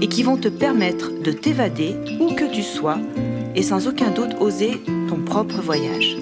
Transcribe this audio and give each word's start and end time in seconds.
et 0.00 0.08
qui 0.08 0.22
vont 0.22 0.36
te 0.36 0.48
permettre 0.48 1.10
de 1.22 1.32
t'évader 1.32 1.96
où 2.20 2.34
que 2.34 2.50
tu 2.50 2.62
sois 2.62 2.98
et 3.54 3.62
sans 3.62 3.86
aucun 3.86 4.10
doute 4.10 4.36
oser 4.40 4.80
ton 5.08 5.16
propre 5.16 5.60
voyage. 5.60 6.16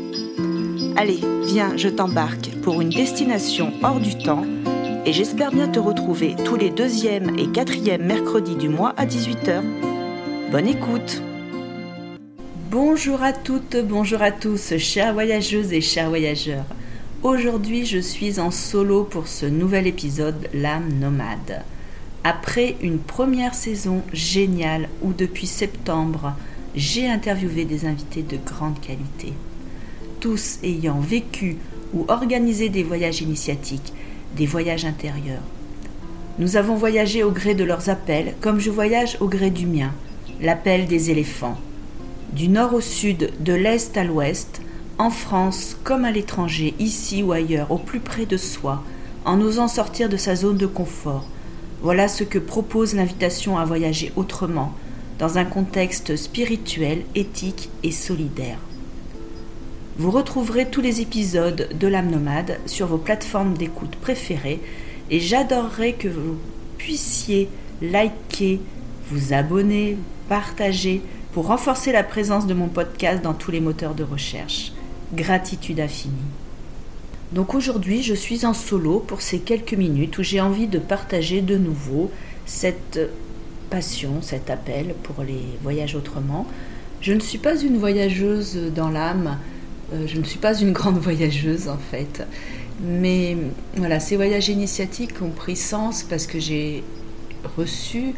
Allez, 0.97 1.21
viens, 1.45 1.77
je 1.77 1.89
t'embarque 1.89 2.51
pour 2.63 2.81
une 2.81 2.89
destination 2.89 3.73
hors 3.83 4.01
du 4.01 4.19
temps 4.19 4.45
et 5.07 5.13
j'espère 5.13 5.53
bien 5.53 5.69
te 5.69 5.79
retrouver 5.79 6.35
tous 6.45 6.57
les 6.57 6.71
deuxièmes 6.71 7.39
et 7.39 7.47
quatrièmes 7.47 8.05
mercredis 8.05 8.57
du 8.57 8.69
mois 8.69 8.95
à 8.97 9.07
18h. 9.07 9.63
Bonne 10.51 10.67
écoute 10.67 11.23
Bonjour 12.71 13.23
à 13.23 13.33
toutes, 13.33 13.77
bonjour 13.83 14.21
à 14.21 14.31
tous, 14.31 14.77
chères 14.77 15.15
voyageuses 15.15 15.73
et 15.73 15.81
chers 15.81 16.11
voyageurs. 16.11 16.67
Aujourd'hui, 17.23 17.87
je 17.87 17.99
suis 17.99 18.39
en 18.39 18.51
solo 18.51 19.05
pour 19.05 19.27
ce 19.27 19.47
nouvel 19.47 19.87
épisode 19.87 20.49
L'âme 20.53 20.93
nomade. 21.01 21.65
Après 22.31 22.77
une 22.83 22.99
première 22.99 23.55
saison 23.55 24.03
géniale 24.13 24.91
où 25.01 25.15
depuis 25.15 25.47
septembre, 25.47 26.35
j'ai 26.75 27.09
interviewé 27.09 27.65
des 27.65 27.87
invités 27.87 28.21
de 28.21 28.37
grande 28.37 28.79
qualité, 28.81 29.33
tous 30.21 30.59
ayant 30.63 31.01
vécu 31.01 31.57
ou 31.95 32.05
organisé 32.09 32.69
des 32.69 32.83
voyages 32.83 33.23
initiatiques, 33.23 33.95
des 34.37 34.45
voyages 34.45 34.85
intérieurs. 34.85 35.41
Nous 36.39 36.59
avons 36.59 36.75
voyagé 36.75 37.25
au 37.25 37.31
gré 37.31 37.55
de 37.55 37.65
leurs 37.65 37.89
appels, 37.89 38.35
comme 38.43 38.61
je 38.61 38.69
voyage 38.69 39.17
au 39.21 39.27
gré 39.27 39.49
du 39.49 39.65
mien, 39.65 39.95
l'appel 40.43 40.87
des 40.87 41.11
éléphants. 41.11 41.57
Du 42.35 42.49
nord 42.49 42.75
au 42.75 42.83
sud, 42.83 43.33
de 43.41 43.55
l'est 43.55 43.97
à 43.97 44.05
l'ouest, 44.05 44.61
en 44.99 45.09
France 45.09 45.79
comme 45.83 46.05
à 46.05 46.13
l'étranger, 46.13 46.75
ici 46.79 47.23
ou 47.23 47.33
ailleurs, 47.33 47.71
au 47.71 47.79
plus 47.79 48.01
près 48.01 48.27
de 48.27 48.37
soi, 48.37 48.85
en 49.25 49.41
osant 49.41 49.67
sortir 49.67 50.11
de 50.11 50.19
sa 50.19 50.37
zone 50.37 50.59
de 50.59 50.67
confort, 50.67 51.27
voilà 51.83 52.09
ce 52.09 52.25
que 52.25 52.39
propose 52.39 52.95
l'invitation 52.95 53.59
à 53.59 53.65
voyager 53.65 54.13
autrement, 54.17 54.73
dans 55.19 55.39
un 55.39 55.45
contexte 55.45 56.17
spirituel, 56.17 57.03
éthique 57.15 57.71
et 57.83 57.93
solidaire. 57.93 58.59
Vous 59.99 60.11
retrouverez 60.11 60.67
tous 60.67 60.81
les 60.81 61.01
épisodes 61.01 61.69
de 61.79 61.89
l'âme 61.89 62.11
nomade 62.11 62.59
sur 62.67 62.87
vos 62.87 62.99
plateformes 62.99 63.55
d'écoute 63.55 63.97
préférées 63.97 64.61
et 65.11 65.19
j'adorerais 65.19 65.95
que 65.95 66.09
vous 66.09 66.37
puissiez 66.77 67.49
liker, 67.83 68.61
vous 69.11 69.33
abonner, 69.33 69.97
partager 70.29 71.03
pour 71.33 71.47
renforcer 71.47 71.93
la 71.93 72.05
présence 72.05 72.47
de 72.47 72.55
mon 72.55 72.69
podcast 72.69 73.23
dans 73.23 73.35
tous 73.35 73.51
les 73.51 73.61
moteurs 73.61 73.95
de 73.95 74.05
recherche. 74.05 74.73
Gratitude 75.15 75.81
infinie. 75.81 76.15
Donc 77.33 77.55
aujourd'hui, 77.55 78.03
je 78.03 78.15
suis 78.15 78.47
en 78.47 78.55
solo 78.55 79.01
pour 79.01 79.21
ces 79.21 79.41
quelques 79.41 79.75
minutes 79.75 80.17
où 80.19 80.23
j'ai 80.23 80.41
envie 80.41 80.67
de 80.67 80.79
partager 80.79 81.43
de 81.43 81.59
nouveau 81.59 82.11
cette 82.47 82.99
passion, 83.69 84.23
cet 84.23 84.49
appel 84.49 84.95
pour 85.03 85.23
les 85.23 85.45
voyages 85.63 85.95
autrement. 85.95 86.47
Je 87.03 87.13
ne 87.13 87.21
suis 87.21 87.39
pas 87.39 87.61
une 87.61 87.77
voyageuse 87.77 88.73
dans 88.75 88.89
l'âme, 88.89 89.39
euh, 89.93 90.07
je 90.07 90.19
ne 90.19 90.25
suis 90.25 90.39
pas 90.39 90.59
une 90.59 90.73
grande 90.73 90.99
voyageuse 91.03 91.69
en 91.69 91.77
fait. 91.77 92.27
Mais 92.83 93.37
voilà, 93.77 94.01
ces 94.01 94.17
voyages 94.17 94.49
initiatiques 94.49 95.21
ont 95.21 95.31
pris 95.31 95.57
sens 95.57 96.05
parce 96.05 96.27
que 96.27 96.41
j'ai 96.41 96.83
reçu, 97.59 98.15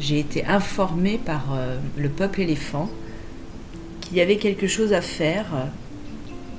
j'ai 0.00 0.18
été 0.18 0.44
informée 0.44 1.20
par 1.24 1.54
euh, 1.54 1.78
le 1.96 2.08
peuple 2.08 2.40
éléphant 2.40 2.90
qu'il 4.00 4.16
y 4.16 4.20
avait 4.20 4.36
quelque 4.36 4.66
chose 4.66 4.92
à 4.92 5.00
faire 5.00 5.46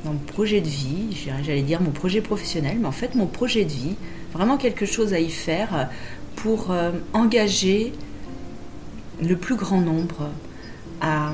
mon 0.06 0.18
projet 0.18 0.62
de 0.62 0.68
vie, 0.68 1.28
j'allais 1.44 1.62
dire 1.62 1.82
mon 1.82 1.92
projet 1.92 2.22
professionnel, 2.22 2.78
mais 2.80 2.88
en 2.88 2.92
fait 2.92 3.16
mon 3.16 3.28
projet 3.28 3.66
de 3.66 3.72
vie, 3.72 3.96
vraiment 4.34 4.58
quelque 4.58 4.86
chose 4.86 5.14
à 5.14 5.20
y 5.20 5.30
faire 5.30 5.90
pour 6.36 6.72
euh, 6.72 6.92
engager 7.14 7.94
le 9.22 9.36
plus 9.36 9.56
grand 9.56 9.82
nombre 9.82 10.30
à 11.02 11.34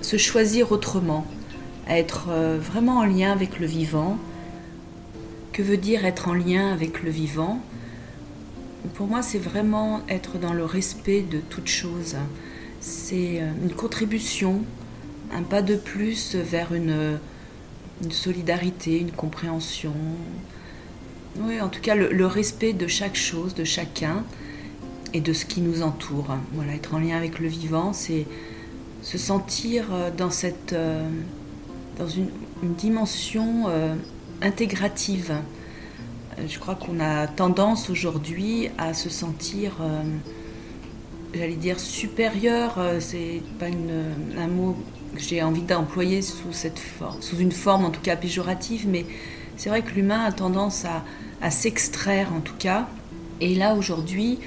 se 0.00 0.16
choisir 0.16 0.72
autrement, 0.72 1.26
à 1.86 1.98
être 1.98 2.28
euh, 2.30 2.58
vraiment 2.60 2.98
en 2.98 3.04
lien 3.04 3.32
avec 3.32 3.58
le 3.58 3.66
vivant. 3.66 4.18
Que 5.52 5.62
veut 5.62 5.76
dire 5.76 6.04
être 6.04 6.28
en 6.28 6.34
lien 6.34 6.72
avec 6.72 7.02
le 7.02 7.10
vivant? 7.10 7.60
Pour 8.94 9.06
moi, 9.08 9.22
c'est 9.22 9.38
vraiment 9.38 10.02
être 10.08 10.38
dans 10.38 10.52
le 10.52 10.64
respect 10.64 11.22
de 11.22 11.38
toute 11.38 11.68
chose. 11.68 12.16
C'est 12.80 13.40
euh, 13.40 13.50
une 13.62 13.72
contribution, 13.72 14.62
un 15.34 15.42
pas 15.42 15.62
de 15.62 15.76
plus 15.76 16.36
vers 16.36 16.72
une 16.72 17.18
une 18.02 18.12
solidarité, 18.12 18.98
une 18.98 19.10
compréhension. 19.10 19.92
Oui, 21.40 21.60
en 21.60 21.68
tout 21.68 21.80
cas, 21.80 21.94
le, 21.94 22.26
respect 22.26 22.72
de 22.72 22.86
chaque 22.86 23.16
chose, 23.16 23.54
de 23.54 23.64
chacun 23.64 24.24
et 25.12 25.20
de 25.20 25.32
ce 25.32 25.44
qui 25.44 25.60
nous 25.60 25.82
entoure. 25.82 26.36
Voilà, 26.52 26.74
être 26.74 26.94
en 26.94 26.98
lien 26.98 27.16
avec 27.16 27.38
le 27.38 27.48
vivant, 27.48 27.92
c'est 27.92 28.26
se 29.02 29.18
sentir 29.18 29.86
euh, 29.92 30.10
dans 30.10 30.30
cette 30.30 30.72
euh, 30.72 31.08
dans 31.98 32.08
une, 32.08 32.28
dimension 32.62 33.66
euh, 33.68 33.94
intégrative. 34.42 35.32
Je 36.46 36.58
crois 36.58 36.74
qu'on 36.74 37.00
a 37.00 37.26
tendance 37.26 37.88
aujourd'hui 37.90 38.68
à 38.78 38.94
se 38.94 39.08
sentir, 39.08 39.72
j'allais 41.34 41.56
dire 41.56 41.80
supérieur. 41.80 42.78
C'est 43.00 43.42
pas 43.58 43.66
un 43.66 44.46
mot 44.46 44.76
j'ai 45.16 45.42
envie 45.42 45.62
d'employer 45.62 46.22
sous, 46.22 46.52
cette 46.52 46.78
forme, 46.78 47.20
sous 47.20 47.38
une 47.38 47.52
forme 47.52 47.84
en 47.84 47.90
tout 47.90 48.00
cas 48.00 48.16
péjorative, 48.16 48.86
mais 48.88 49.06
c'est 49.56 49.68
vrai 49.68 49.82
que 49.82 49.94
l'humain 49.94 50.24
a 50.24 50.32
tendance 50.32 50.84
à, 50.84 51.50
s'extraire 51.50 52.32
en 52.32 52.40
tout 52.40 52.56
cas. 52.58 52.88
Et 53.40 53.54
là 53.54 53.74
aujourd'hui, 53.74 54.38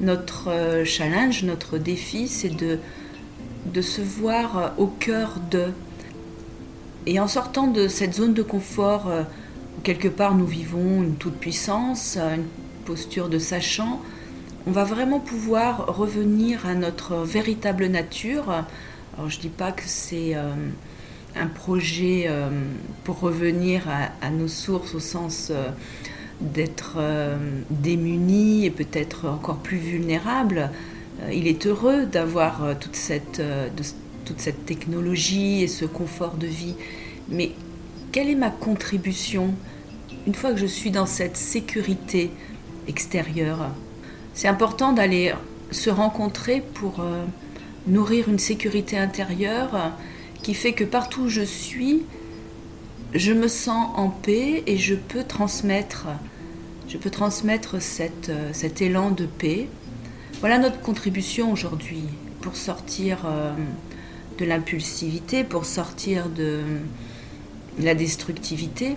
notre 0.00 0.50
euh, 0.50 0.84
challenge, 0.84 1.44
notre 1.44 1.78
défi, 1.78 2.28
c'est 2.28 2.56
de, 2.56 2.78
de 3.66 3.82
se 3.82 4.00
voir 4.00 4.72
au 4.78 4.86
cœur 4.86 5.36
de. 5.50 5.66
Et 7.06 7.18
en 7.20 7.28
sortant 7.28 7.66
de 7.68 7.88
cette 7.88 8.14
zone 8.14 8.34
de 8.34 8.42
confort 8.42 9.08
euh, 9.08 9.22
où 9.78 9.80
quelque 9.82 10.08
part 10.08 10.34
nous 10.34 10.46
vivons 10.46 11.02
une 11.02 11.14
toute-puissance, 11.14 12.16
une 12.16 12.44
posture 12.84 13.28
de 13.28 13.38
sachant, 13.38 14.00
on 14.66 14.72
va 14.72 14.84
vraiment 14.84 15.20
pouvoir 15.20 15.86
revenir 15.96 16.66
à 16.66 16.74
notre 16.74 17.16
véritable 17.16 17.86
nature, 17.86 18.64
alors 19.16 19.28
je 19.28 19.36
ne 19.38 19.42
dis 19.42 19.48
pas 19.48 19.72
que 19.72 19.82
c'est 19.84 20.34
euh, 20.34 20.52
un 21.36 21.46
projet 21.46 22.24
euh, 22.26 22.48
pour 23.04 23.20
revenir 23.20 23.82
à, 23.88 24.30
nos 24.30 24.48
sources 24.48 24.94
au 24.94 25.00
sens 25.00 25.48
euh, 25.50 25.70
d'être 26.40 26.96
démunis 27.68 28.64
et 28.64 28.70
peut-être 28.70 29.28
encore 29.28 29.58
plus 29.58 29.76
vulnérables. 29.76 30.70
il 31.30 31.46
est 31.46 31.66
heureux 31.66 32.06
d'avoir 32.06 32.78
toute 32.80 32.98
toute 34.24 34.40
cette 34.40 34.64
technologie 34.64 35.62
et 35.62 35.68
ce 35.68 35.84
confort 35.84 36.36
de 36.36 36.46
vie. 36.46 36.76
Mais 37.28 37.52
quelle 38.10 38.30
est 38.30 38.34
ma 38.36 38.48
contribution 38.48 39.52
une 40.26 40.32
fois 40.32 40.52
que 40.52 40.56
je 40.56 40.64
suis 40.64 40.90
dans 40.90 41.04
cette 41.04 41.36
sécurité 41.36 42.30
extérieure? 42.88 43.68
C'est 44.32 44.48
important 44.48 44.94
d'aller 44.94 45.34
se 45.70 45.90
rencontrer 45.90 46.62
pour 46.72 47.04
nourrir 47.86 48.28
une 48.28 48.38
sécurité 48.38 48.98
intérieure 48.98 49.92
qui 50.42 50.54
fait 50.54 50.72
que 50.72 50.84
partout 50.84 51.22
où 51.22 51.28
je 51.28 51.42
suis, 51.42 52.02
je 53.14 53.32
me 53.32 53.48
sens 53.48 53.88
en 53.96 54.08
paix 54.08 54.62
et 54.66 54.76
je 54.76 54.94
peux 54.94 55.24
transmettre, 55.24 56.06
je 56.88 56.96
peux 56.96 57.10
transmettre 57.10 57.76
euh, 57.76 58.50
cet 58.52 58.82
élan 58.82 59.10
de 59.10 59.26
paix. 59.26 59.68
Voilà 60.40 60.58
notre 60.58 60.80
contribution 60.80 61.52
aujourd'hui 61.52 62.04
pour 62.40 62.56
sortir 62.56 63.18
euh, 63.24 63.52
de 64.38 64.44
l'impulsivité, 64.44 65.44
pour 65.44 65.64
sortir 65.64 66.28
de 66.28 66.62
la 67.78 67.94
destructivité. 67.94 68.96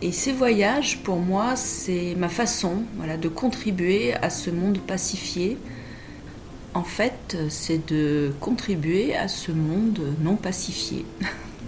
Et 0.00 0.12
ces 0.12 0.32
voyages, 0.32 0.98
pour 0.98 1.16
moi, 1.16 1.56
c'est 1.56 2.14
ma 2.16 2.28
façon 2.28 2.82
voilà, 2.96 3.16
de 3.16 3.28
contribuer 3.28 4.14
à 4.14 4.30
ce 4.30 4.50
monde 4.50 4.78
pacifié, 4.78 5.56
en 6.74 6.84
fait, 6.84 7.36
c'est 7.48 7.86
de 7.88 8.32
contribuer 8.40 9.16
à 9.16 9.28
ce 9.28 9.52
monde 9.52 10.00
non 10.20 10.36
pacifié. 10.36 11.04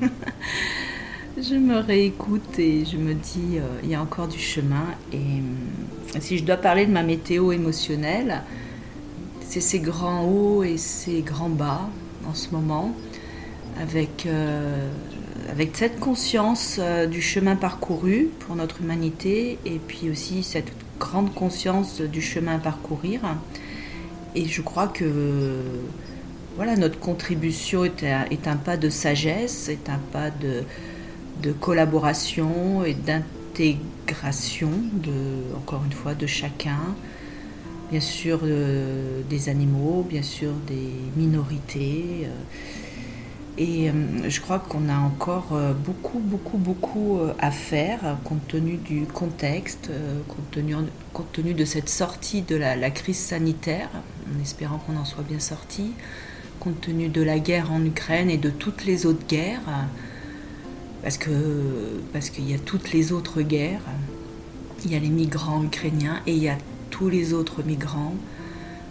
je 1.40 1.54
me 1.54 1.78
réécoute 1.78 2.58
et 2.58 2.84
je 2.84 2.96
me 2.96 3.14
dis, 3.14 3.58
euh, 3.58 3.80
il 3.82 3.90
y 3.90 3.94
a 3.94 4.02
encore 4.02 4.28
du 4.28 4.38
chemin. 4.38 4.84
Et 5.12 5.16
euh, 5.16 6.18
si 6.20 6.38
je 6.38 6.44
dois 6.44 6.56
parler 6.56 6.86
de 6.86 6.92
ma 6.92 7.02
météo 7.02 7.52
émotionnelle, 7.52 8.42
c'est 9.50 9.60
ces 9.60 9.80
grands 9.80 10.24
hauts 10.24 10.62
et 10.62 10.76
ces 10.76 11.22
grands 11.22 11.48
bas 11.48 11.88
en 12.28 12.34
ce 12.34 12.50
moment, 12.50 12.94
avec, 13.80 14.26
euh, 14.26 14.88
avec 15.50 15.76
cette 15.76 15.98
conscience 15.98 16.76
euh, 16.78 17.06
du 17.06 17.20
chemin 17.20 17.56
parcouru 17.56 18.28
pour 18.40 18.56
notre 18.56 18.80
humanité 18.80 19.58
et 19.64 19.78
puis 19.78 20.10
aussi 20.10 20.42
cette 20.42 20.72
grande 20.98 21.32
conscience 21.34 22.00
du 22.00 22.20
chemin 22.20 22.56
à 22.56 22.58
parcourir. 22.58 23.20
Et 24.34 24.46
je 24.46 24.62
crois 24.62 24.88
que 24.88 25.04
voilà, 26.56 26.76
notre 26.76 26.98
contribution 26.98 27.84
est 27.84 28.46
un, 28.46 28.56
pas 28.56 28.76
de 28.76 28.88
sagesse, 28.88 29.68
est 29.68 29.88
un 29.88 29.98
pas 30.12 30.30
de, 30.30 30.64
de 31.42 31.52
collaboration 31.52 32.84
et 32.84 32.94
d'intégration, 32.94 34.70
de, 34.92 35.56
encore 35.56 35.82
une 35.84 35.92
fois, 35.92 36.14
de 36.14 36.26
chacun, 36.26 36.94
bien 37.90 38.00
sûr 38.00 38.40
euh, 38.44 39.22
des 39.28 39.48
animaux, 39.48 40.06
bien 40.08 40.22
sûr 40.22 40.50
des 40.66 40.90
minorités. 41.16 42.04
Euh, 42.24 42.28
et 43.60 43.90
euh, 43.90 43.92
je 44.26 44.40
crois 44.40 44.58
qu'on 44.58 44.88
a 44.88 44.96
encore 44.96 45.56
beaucoup, 45.84 46.18
beaucoup, 46.18 46.56
beaucoup 46.56 47.18
à 47.38 47.50
faire 47.50 48.16
compte 48.24 48.48
tenu 48.48 48.78
du 48.78 49.02
contexte, 49.02 49.90
compte 50.28 51.30
tenu, 51.32 51.52
de 51.52 51.64
cette 51.66 51.90
sortie 51.90 52.40
de 52.40 52.56
la, 52.56 52.90
crise 52.90 53.18
sanitaire, 53.18 53.90
en 54.34 54.40
espérant 54.40 54.78
qu'on 54.78 54.96
en 54.96 55.04
soit 55.04 55.24
bien 55.24 55.40
sorti, 55.40 55.92
compte 56.58 56.80
tenu 56.80 57.08
de 57.08 57.20
la 57.20 57.38
guerre 57.38 57.70
en 57.70 57.84
Ukraine 57.84 58.30
et 58.30 58.38
de 58.38 58.48
toutes 58.48 58.86
les 58.86 59.04
autres 59.04 59.26
guerres, 59.28 59.60
parce 61.02 61.18
que 61.18 61.30
parce 62.14 62.30
qu'il 62.30 62.50
y 62.50 62.54
a 62.54 62.58
toutes 62.58 62.92
les 62.92 63.12
autres 63.12 63.42
guerres. 63.42 63.82
Il 64.86 64.92
y 64.92 64.96
a 64.96 64.98
les 64.98 65.10
migrants 65.10 65.62
ukrainiens 65.62 66.22
et 66.26 66.32
il 66.32 66.42
y 66.42 66.48
a 66.48 66.56
tous 66.88 67.10
les 67.10 67.34
autres 67.34 67.62
migrants. 67.62 68.14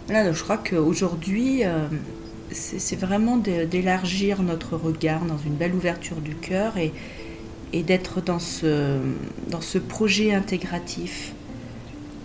Voilà, 0.06 0.32
je 0.32 0.42
crois 0.42 0.58
qu'aujourd'hui, 0.58 1.64
euh, 1.64 1.86
c'est 2.52 2.96
vraiment 2.96 3.36
d'élargir 3.36 4.42
notre 4.42 4.76
regard 4.76 5.24
dans 5.24 5.38
une 5.38 5.54
belle 5.54 5.74
ouverture 5.74 6.20
du 6.20 6.34
cœur 6.34 6.74
et, 6.78 6.92
d'être 7.82 8.20
dans 8.20 8.40
ce, 8.40 8.98
dans 9.48 9.60
ce 9.60 9.78
projet 9.78 10.34
intégratif. 10.34 11.32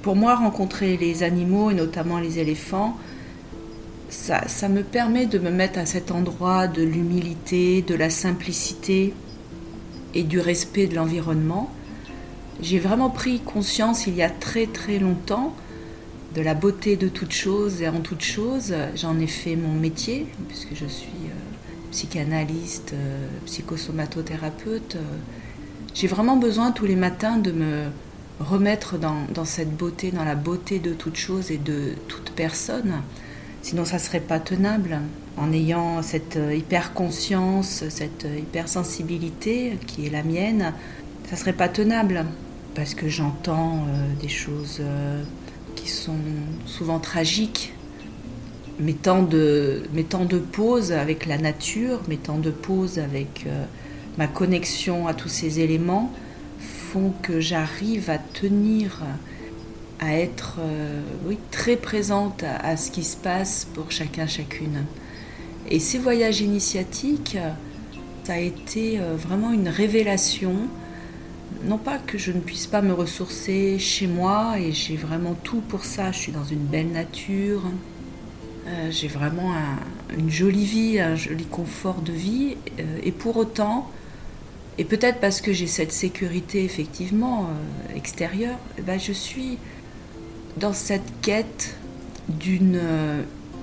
Pour 0.01 0.15
moi, 0.15 0.35
rencontrer 0.35 0.97
les 0.97 1.23
animaux 1.23 1.69
et 1.69 1.75
notamment 1.75 2.19
les 2.19 2.39
éléphants, 2.39 2.97
ça, 4.09 4.47
ça 4.47 4.69
me 4.69 4.83
permet 4.83 5.25
de 5.25 5.39
me 5.39 5.51
mettre 5.51 5.79
à 5.79 5.85
cet 5.85 6.11
endroit 6.11 6.67
de 6.67 6.83
l'humilité, 6.83 7.81
de 7.81 7.95
la 7.95 8.09
simplicité 8.09 9.13
et 10.13 10.23
du 10.23 10.39
respect 10.39 10.87
de 10.87 10.95
l'environnement. 10.95 11.69
J'ai 12.61 12.79
vraiment 12.79 13.09
pris 13.09 13.39
conscience 13.39 14.07
il 14.07 14.15
y 14.15 14.23
a 14.23 14.29
très 14.29 14.65
très 14.65 14.97
longtemps 14.97 15.53
de 16.35 16.41
la 16.41 16.53
beauté 16.53 16.97
de 16.97 17.07
toute 17.07 17.31
chose 17.31 17.81
et 17.81 17.87
en 17.87 18.01
toute 18.01 18.21
chose. 18.21 18.73
J'en 18.95 19.17
ai 19.19 19.27
fait 19.27 19.55
mon 19.55 19.73
métier, 19.73 20.27
puisque 20.49 20.75
je 20.75 20.85
suis 20.85 21.07
euh, 21.07 21.65
psychanalyste, 21.91 22.91
euh, 22.93 23.27
psychosomatothérapeute. 23.45 24.97
J'ai 25.93 26.07
vraiment 26.07 26.35
besoin 26.35 26.71
tous 26.71 26.85
les 26.85 26.97
matins 26.97 27.37
de 27.37 27.53
me 27.53 27.83
remettre 28.41 28.97
dans, 28.97 29.45
cette 29.45 29.77
beauté, 29.77 30.11
dans 30.11 30.25
la 30.25 30.35
beauté 30.35 30.79
de 30.79 30.93
toute 30.93 31.15
chose 31.15 31.51
et 31.51 31.57
de 31.57 31.93
toute 32.09 32.31
personne. 32.31 32.95
Sinon, 33.61 33.85
ça 33.85 33.95
ne 33.95 34.01
serait 34.01 34.19
pas 34.19 34.39
tenable. 34.41 34.99
En 35.37 35.53
ayant 35.53 36.01
cette 36.01 36.35
euh, 36.35 36.53
hyper-conscience, 36.53 37.85
cette 37.87 38.27
hypersensibilité 38.37 39.79
qui 39.87 40.05
est 40.05 40.09
la 40.09 40.21
mienne, 40.23 40.73
ça 41.27 41.35
ne 41.35 41.37
serait 41.37 41.53
pas 41.53 41.69
tenable. 41.69 42.25
Parce 42.75 42.93
que 42.93 43.07
j'entends 43.07 43.85
des 44.21 44.27
choses 44.27 44.81
sont 45.89 46.17
souvent 46.65 46.99
tragiques, 46.99 47.73
mes 48.79 48.93
temps 48.93 49.23
de, 49.23 49.83
mes 49.93 50.03
temps 50.03 50.25
de 50.25 50.37
pause 50.37 50.91
avec 50.91 51.25
la 51.25 51.37
nature, 51.37 52.01
mes 52.07 52.17
temps 52.17 52.37
de 52.37 52.51
pause 52.51 52.99
avec 52.99 53.45
euh, 53.47 53.65
ma 54.17 54.27
connexion 54.27 55.07
à 55.07 55.13
tous 55.13 55.29
ces 55.29 55.59
éléments 55.59 56.11
font 56.59 57.13
que 57.21 57.39
j'arrive 57.39 58.09
à 58.09 58.17
tenir, 58.17 59.01
à 59.99 60.13
être 60.17 60.57
euh, 60.59 61.01
oui, 61.27 61.37
très 61.51 61.75
présente 61.75 62.43
à, 62.43 62.75
ce 62.77 62.91
qui 62.91 63.03
se 63.03 63.17
passe 63.17 63.67
pour 63.73 63.91
chacun, 63.91 64.27
chacune. 64.27 64.85
Et 65.69 65.79
ces 65.79 65.97
voyages 65.97 66.41
initiatiques, 66.41 67.37
ça 68.23 68.33
a 68.33 68.39
été 68.39 68.99
euh, 68.99 69.15
vraiment 69.15 69.51
une 69.51 69.69
révélation 69.69 70.53
non 71.63 71.77
pas 71.77 71.97
que 71.97 72.17
je 72.17 72.31
ne 72.31 72.39
puisse 72.39 72.67
pas 72.67 72.81
me 72.81 72.93
ressourcer 72.93 73.79
chez 73.79 74.07
moi, 74.07 74.59
et 74.59 74.71
j'ai 74.71 74.95
vraiment 74.95 75.35
tout 75.43 75.61
pour 75.61 75.85
ça, 75.85 76.11
je 76.11 76.19
suis 76.19 76.31
dans 76.31 76.43
une 76.43 76.65
belle 76.65 76.91
nature, 76.91 77.63
euh, 78.67 78.89
j'ai 78.89 79.07
vraiment 79.07 79.53
une 80.17 80.29
jolie 80.29 80.65
vie, 80.65 80.99
un 80.99 81.15
joli 81.15 81.45
confort 81.45 82.01
de 82.01 82.11
vie, 82.11 82.57
euh, 82.79 82.99
et 83.03 83.11
pour 83.11 83.37
autant, 83.37 83.89
et 84.77 84.85
peut-être 84.85 85.19
parce 85.19 85.39
que 85.39 85.53
j'ai 85.53 85.67
cette 85.67 85.91
sécurité 85.91 86.63
effectivement 86.63 87.45
euh, 87.45 87.95
extérieure, 87.95 88.57
eh 88.77 88.81
ben 88.81 88.99
je 88.99 89.11
suis 89.11 89.57
dans 90.57 90.73
cette 90.73 91.21
quête 91.21 91.75
d'une, 92.29 92.79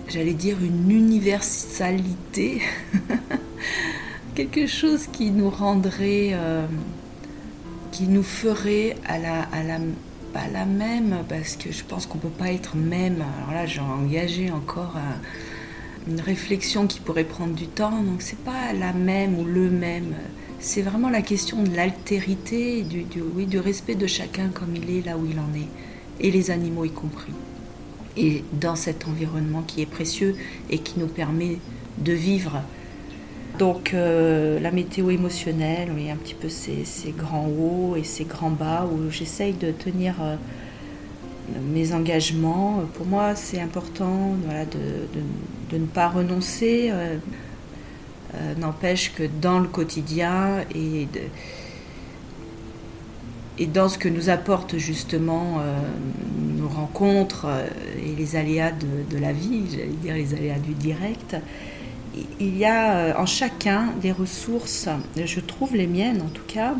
j'allais 0.08 0.34
dire, 0.34 0.56
une 0.62 0.90
universalité, 0.90 2.62
quelque 4.34 4.66
chose 4.66 5.08
qui 5.10 5.30
nous 5.30 5.50
rendrait 5.50 6.36
qui 7.92 8.04
nous 8.04 8.22
ferait 8.22 8.96
à 9.06 9.18
la, 9.18 9.42
à 9.52 9.62
la, 9.62 9.78
pas 10.32 10.48
la 10.52 10.64
même, 10.64 11.18
parce 11.28 11.56
que 11.56 11.70
je 11.70 11.84
pense 11.84 12.06
qu'on 12.06 12.18
ne 12.18 12.22
peut 12.22 12.28
pas 12.28 12.50
être 12.50 12.74
même. 12.74 13.22
Alors 13.38 13.54
là, 13.54 13.66
j'ai 13.66 13.80
engagé 13.80 14.50
encore 14.50 14.96
une 16.08 16.20
réflexion 16.20 16.86
qui 16.86 16.98
pourrait 17.00 17.24
prendre 17.24 17.54
du 17.54 17.66
temps, 17.66 18.02
donc 18.02 18.22
c'est 18.22 18.38
pas 18.38 18.72
la 18.72 18.92
même 18.92 19.38
ou 19.38 19.44
le 19.44 19.70
même. 19.70 20.14
C'est 20.58 20.82
vraiment 20.82 21.10
la 21.10 21.22
question 21.22 21.62
de 21.62 21.74
l'altérité, 21.74 22.82
du, 22.82 23.04
oui, 23.34 23.46
du 23.46 23.58
respect 23.58 23.94
de 23.94 24.06
chacun 24.06 24.48
comme 24.48 24.74
il 24.74 24.96
est 24.96 25.06
là 25.06 25.16
où 25.16 25.26
il 25.26 25.38
en 25.38 25.54
est, 25.54 25.68
et 26.20 26.30
les 26.30 26.50
animaux 26.50 26.84
y 26.84 26.90
compris. 26.90 27.32
Et 28.16 28.44
dans 28.52 28.76
cet 28.76 29.06
environnement 29.06 29.62
qui 29.62 29.82
est 29.82 29.86
précieux 29.86 30.36
et 30.70 30.78
qui 30.78 30.98
nous 30.98 31.06
permet 31.06 31.58
de 31.98 32.12
vivre 32.12 32.62
donc 33.62 33.94
euh, 33.94 34.58
la 34.58 34.72
météo 34.72 35.10
émotionnelle, 35.10 35.92
oui, 35.94 36.10
un 36.10 36.16
petit 36.16 36.34
peu 36.34 36.48
ces, 36.48 36.84
grands 37.16 37.46
hauts 37.46 37.94
et 37.94 38.02
ces 38.02 38.24
grands 38.24 38.50
bas 38.50 38.88
où 38.92 39.08
j'essaye 39.08 39.52
de 39.52 39.70
tenir 39.70 40.16
euh, 40.20 40.34
mes 41.72 41.94
engagements. 41.94 42.82
Pour 42.94 43.06
moi, 43.06 43.36
c'est 43.36 43.60
important 43.60 44.34
de, 45.70 45.78
ne 45.78 45.86
pas 45.86 46.08
renoncer. 46.08 46.90
Euh, 46.90 47.18
n'empêche 48.58 49.12
que 49.14 49.22
dans 49.40 49.60
le 49.60 49.68
quotidien 49.68 50.64
et, 50.74 51.06
et 53.60 53.66
dans 53.66 53.88
ce 53.88 53.96
que 53.96 54.08
nous 54.08 54.28
apportent 54.28 54.78
justement 54.78 55.62
nos 56.56 56.68
rencontres 56.68 57.46
et 58.02 58.16
les 58.16 58.34
aléas 58.34 58.72
de, 58.72 59.14
de 59.14 59.20
la 59.20 59.34
vie, 59.34 59.64
j'allais 59.70 59.86
dire 60.02 60.14
les 60.14 60.34
aléas 60.34 60.58
du 60.58 60.72
direct, 60.72 61.36
il 62.40 62.56
y 62.56 62.64
a 62.64 62.96
euh, 62.96 63.14
en 63.16 63.26
chacun 63.26 63.92
des 64.00 64.12
ressources, 64.12 64.88
je 65.16 65.40
trouve 65.40 65.74
les 65.74 65.86
miennes 65.86 66.22
en 66.22 66.28
tout 66.28 66.44
cas, 66.46 66.74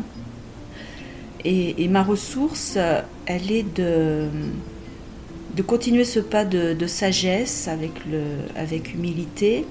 et, 1.45 1.87
ma 1.89 2.03
ressource, 2.03 2.77
elle 3.25 3.51
est 3.51 3.75
de, 3.75 4.29
de 5.55 5.61
continuer 5.61 6.05
ce 6.05 6.19
pas 6.19 6.45
de, 6.45 6.87
sagesse 6.87 7.67
avec, 7.67 7.91
le, 8.09 8.21
avec 8.55 8.93
humilité, 8.93 9.65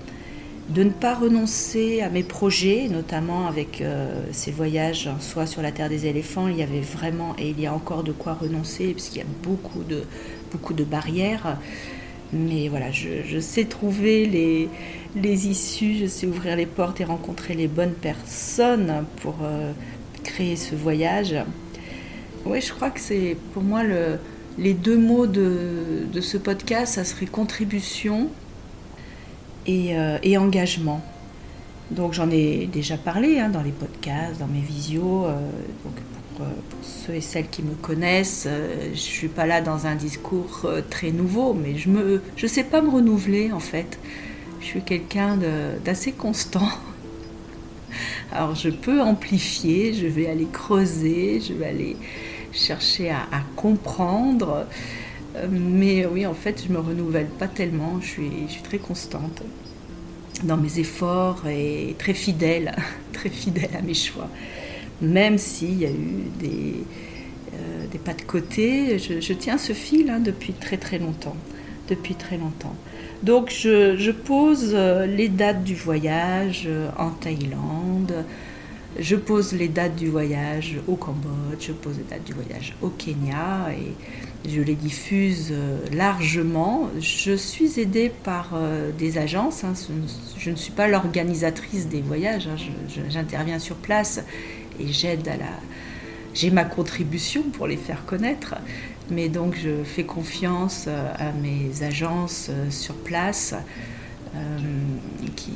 de 0.69 0.85
ne 0.85 0.91
pas 0.91 1.15
renoncer 1.15 2.03
à 2.03 2.09
mes 2.09 2.23
projets, 2.23 2.89
notamment 2.89 3.47
avec 3.47 3.81
euh, 3.81 4.25
ces 4.31 4.53
voyages, 4.53 5.11
soit 5.19 5.47
sur 5.47 5.61
la 5.61 5.73
terre 5.73 5.89
des 5.89 6.07
éléphants, 6.07 6.47
il 6.47 6.57
y 6.57 6.63
avait 6.63 6.81
vraiment, 6.81 7.35
et 7.39 7.49
il 7.49 7.61
y 7.61 7.67
a 7.67 7.75
encore 7.75 8.05
de 8.05 8.13
quoi 8.13 8.35
renoncer, 8.35 8.93
puisqu'il 8.93 9.19
y 9.19 9.23
a 9.23 9.27
beaucoup 9.43 9.83
de, 9.83 10.05
beaucoup 10.53 10.73
de 10.73 10.85
barrières. 10.85 11.59
Mais 12.33 12.69
voilà, 12.69 12.91
je, 12.91 13.41
sais 13.41 13.65
trouver 13.65 14.25
les, 14.25 14.69
les, 15.15 15.49
issues, 15.49 15.97
je 16.01 16.07
sais 16.07 16.27
ouvrir 16.27 16.57
les 16.57 16.67
portes 16.67 17.01
et 17.01 17.05
rencontrer 17.05 17.55
les 17.55 17.69
bonnes 17.69 17.95
personnes 17.95 19.05
pour 19.21 19.37
euh, 19.43 19.73
créer 20.25 20.57
ce 20.57 20.75
voyage. 20.75 21.35
Oui, 22.45 22.61
je 22.61 22.73
crois 22.73 22.91
que 22.91 23.01
c'est 23.01 23.37
pour 23.53 23.63
moi 23.63 23.83
le, 23.85 24.19
les 24.59 24.75
deux 24.75 24.97
mots 24.97 25.27
de, 25.27 26.21
ce 26.21 26.37
podcast, 26.37 26.95
ça 26.95 27.05
serait 27.05 27.27
contribution 27.27 28.29
et, 29.67 29.97
euh, 29.97 30.19
engagement. 30.39 31.03
Donc 31.91 32.15
j'en 32.15 32.31
ai 32.31 32.67
déjà 32.67 32.97
parlé 32.97 33.39
hein, 33.39 33.51
dans 33.51 33.63
les 33.63 33.73
podcasts, 33.73 34.41
dans 34.41 34.47
mes 34.47 34.61
visios. 34.61 35.27
Euh, 35.27 35.37
pour, 35.83 35.93
ceux 36.83 37.15
et 37.15 37.21
celles 37.21 37.49
qui 37.49 37.63
me 37.63 37.75
connaissent, 37.75 38.49
je 38.49 38.91
ne 38.91 38.95
suis 38.95 39.29
pas 39.29 39.47
là 39.47 39.61
dans 39.61 39.87
un 39.87 39.95
discours 39.95 40.67
très 40.91 41.13
nouveau, 41.13 41.55
mais 41.55 41.77
je 41.77 41.89
ne 41.89 42.19
je 42.37 42.47
sais 42.49 42.65
pas 42.65 42.81
me 42.83 42.91
renouveler 42.91 43.53
en 43.53 43.61
fait. 43.61 43.99
Je 44.63 44.67
suis 44.67 44.83
quelqu'un 44.83 45.37
d'assez 45.85 46.13
constant. 46.13 46.69
Alors 48.33 48.55
je 48.55 48.71
peux 48.71 49.01
amplifier, 49.01 49.93
je 49.93 50.07
vais 50.07 50.29
aller 50.29 50.47
creuser, 50.51 51.41
je 51.41 51.53
vais 51.53 51.67
aller 51.67 51.97
chercher 52.53 53.11
à, 53.11 53.27
comprendre, 53.57 54.67
mais 55.51 56.07
oui, 56.07 56.27
en 56.27 56.35
fait, 56.35 56.65
je 56.67 56.73
me 56.73 56.79
renouvelle 56.79 57.27
pas 57.27 57.49
tellement. 57.49 57.99
Je 58.01 58.07
suis, 58.07 58.63
très 58.63 58.79
constante 58.79 59.43
dans 60.45 60.57
mes 60.57 60.79
efforts 60.79 61.47
et 61.49 61.95
très 61.99 62.15
fidèle, 62.15 62.75
très 63.13 63.31
fidèle 63.31 63.71
à 63.77 63.83
mes 63.83 63.95
choix. 63.95 64.29
Même 65.01 65.39
s'il 65.39 65.81
y 65.81 65.87
a 65.87 65.91
eu 65.91 66.25
des, 66.39 66.75
euh, 67.55 67.99
pas 68.05 68.15
de 68.15 68.23
côté, 68.23 68.99
je, 68.99 69.33
tiens 69.33 69.59
ce 69.59 69.73
fil 69.73 70.09
hein, 70.11 70.21
depuis 70.21 70.53
très 70.53 70.77
très 70.77 70.99
longtemps. 70.99 71.37
Depuis 71.89 72.15
très 72.15 72.39
longtemps. 72.39 72.75
Donc 73.23 73.51
je, 73.51 74.11
pose 74.11 74.73
euh, 74.75 75.07
les 75.07 75.29
dates 75.29 75.63
du 75.63 75.77
voyage 75.77 76.65
euh, 76.67 76.89
en 76.99 77.11
Thaïlande, 77.11 78.25
je 78.99 79.15
pose 79.15 79.53
les 79.53 79.69
dates 79.69 79.95
du 79.95 80.09
voyage 80.09 80.77
au 80.89 80.97
Cambodge, 80.97 81.69
je 81.69 81.73
pose 81.73 81.99
les 81.99 82.05
dates 82.05 82.25
du 82.25 82.33
voyage 82.33 82.75
au 82.83 82.89
Kenya 82.89 83.69
et 83.71 84.51
je 84.51 84.61
les 84.61 84.75
diffuse 84.75 85.51
euh, 85.53 85.79
largement. 85.93 86.91
Je 86.99 87.37
suis 87.37 87.79
aidée 87.79 88.11
par 88.25 88.59
des 88.99 89.19
agences, 89.19 89.63
hein. 89.63 89.75
je 90.37 90.51
ne 90.51 90.57
suis 90.57 90.73
pas 90.73 90.89
l'organisatrice 90.89 91.87
des 91.89 92.01
voyages, 92.01 92.49
hein. 92.49 92.57
j'interviens 93.09 93.61
sur 93.61 93.77
place 93.77 94.25
et 94.81 94.93
j'aide 94.93 95.29
à 95.29 95.37
la... 95.37 95.53
J'ai 96.35 96.51
ma 96.51 96.65
contribution 96.65 97.43
pour 97.43 97.67
les 97.67 97.77
faire 97.77 98.07
connaître, 98.07 98.55
mais 99.11 99.29
donc 99.29 99.57
je 99.57 99.83
fais 99.85 100.05
confiance 100.05 100.87
euh, 100.89 101.13
à 101.19 101.33
mes 101.33 101.83
agences 101.83 102.51
sur 102.71 102.95
place 102.95 103.55
qui, 105.37 105.53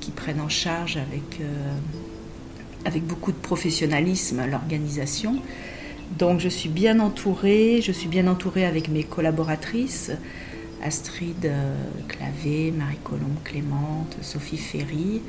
qui, 0.00 0.12
prennent 0.12 0.40
en 0.40 0.48
charge 0.48 0.96
avec 0.96 1.40
avec 2.84 3.04
beaucoup 3.04 3.32
de 3.32 3.36
professionnalisme 3.36 4.46
l'organisation. 4.48 5.42
Donc 6.18 6.40
je 6.40 6.48
suis 6.48 6.68
bien 6.68 7.00
entourée, 7.00 7.80
je 7.82 7.90
suis 7.90 8.08
bien 8.08 8.26
entourée 8.28 8.64
avec 8.64 8.88
mes 8.88 9.02
collaboratrices, 9.02 10.12
Astrid 10.82 11.46
euh, 11.46 11.74
Clavé, 12.08 12.72
Marie-Colombe 12.72 13.42
Clémente, 13.44 14.16
Sophie 14.20 14.58
Ferry. 14.58 15.22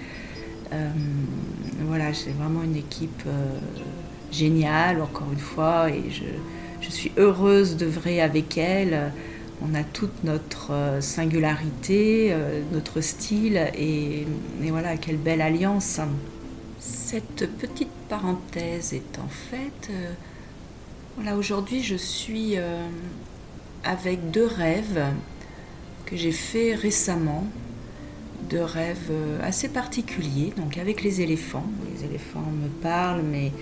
Euh, 0.73 0.89
voilà, 1.85 2.13
c'est 2.13 2.31
vraiment 2.31 2.63
une 2.63 2.75
équipe 2.75 3.23
euh, 3.27 3.59
géniale, 4.31 5.01
encore 5.01 5.31
une 5.31 5.39
fois, 5.39 5.89
et 5.89 6.09
je, 6.09 6.23
je 6.83 6.89
suis 6.89 7.11
heureuse 7.17 7.77
d'œuvrer 7.77 8.21
avec 8.21 8.57
elle. 8.57 9.11
On 9.61 9.73
a 9.73 9.83
toute 9.83 10.23
notre 10.23 10.71
singularité, 10.99 12.35
notre 12.73 12.99
style, 13.01 13.71
et, 13.77 14.27
voilà, 14.61 14.97
quelle 14.97 15.17
belle 15.17 15.41
alliance. 15.41 16.01
Cette 16.79 17.49
petite 17.57 17.87
parenthèse 18.09 18.93
est 18.93 19.17
en 19.17 19.29
fait, 19.29 19.89
euh, 19.89 20.11
voilà, 21.15 21.37
aujourd'hui 21.37 21.81
je 21.81 21.95
suis 21.95 22.57
euh, 22.57 22.85
avec 23.85 24.31
deux 24.31 24.45
rêves 24.45 25.03
que 26.05 26.17
j'ai 26.17 26.33
fait 26.33 26.75
récemment, 26.75 27.45
deux 28.49 28.63
rêves 28.63 29.09
euh, 29.11 29.39
assez 29.41 29.69
particuliers, 29.69 30.53
donc 30.57 30.77
avec 30.77 31.03
les 31.03 31.21
éléphants. 31.21 31.65
Les 31.95 32.03
éléphants 32.03 32.51
me 32.61 32.67
parlent, 32.67 33.23
mais 33.23 33.53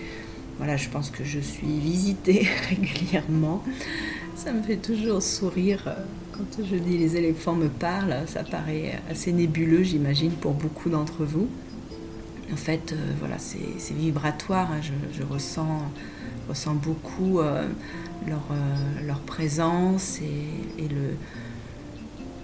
voilà, 0.57 0.77
je 0.77 0.89
pense 0.89 1.09
que 1.09 1.23
je 1.23 1.39
suis 1.39 1.79
visitée 1.79 2.47
régulièrement. 2.69 3.63
Ça 4.35 4.51
me 4.51 4.61
fait 4.61 4.77
toujours 4.77 5.21
sourire 5.21 5.95
quand 6.31 6.63
je 6.63 6.75
dis 6.75 6.97
les 6.97 7.17
éléphants 7.17 7.55
me 7.55 7.67
parlent. 7.67 8.23
Ça 8.27 8.43
paraît 8.43 8.99
assez 9.09 9.31
nébuleux, 9.31 9.83
j'imagine, 9.83 10.31
pour 10.31 10.53
beaucoup 10.53 10.89
d'entre 10.89 11.25
vous 11.25 11.47
en 12.51 12.57
fait, 12.57 12.91
euh, 12.91 12.95
voilà, 13.19 13.35
c'est 13.37 13.93
vibratoire. 13.93 14.69
Hein. 14.71 14.81
Je, 15.13 15.23
ressens, 15.23 15.81
ressens 16.49 16.75
beaucoup 16.75 17.39
euh, 17.39 17.67
leur, 18.27 18.43
euh, 18.51 19.13
présence 19.25 20.19
et, 20.19 20.87
le, 20.87 21.15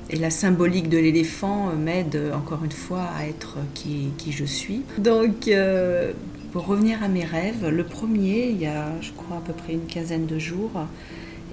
et 0.09 0.17
la 0.17 0.29
symbolique 0.29 0.89
de 0.89 0.97
l'éléphant 0.97 1.73
m'aide 1.73 2.19
encore 2.33 2.63
une 2.63 2.71
fois 2.71 3.03
à 3.17 3.25
être 3.25 3.57
qui 3.73 4.31
je 4.31 4.45
suis. 4.45 4.83
Donc, 4.97 5.49
pour 6.51 6.65
revenir 6.65 7.03
à 7.03 7.07
mes 7.07 7.25
rêves, 7.25 7.67
le 7.67 7.83
premier, 7.83 8.49
il 8.49 8.59
y 8.59 8.65
a, 8.65 8.91
je 9.01 9.11
crois, 9.11 9.37
à 9.37 9.41
peu 9.41 9.53
près 9.53 9.73
une 9.73 9.85
quinzaine 9.85 10.25
de 10.25 10.39
jours, 10.39 10.71